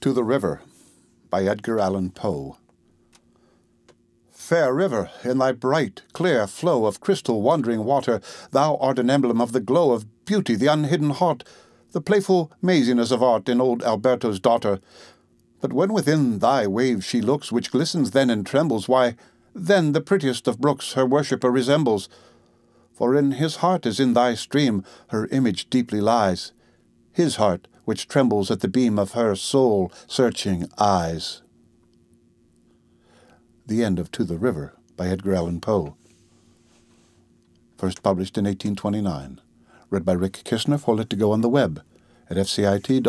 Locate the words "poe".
2.12-2.56, 35.60-35.96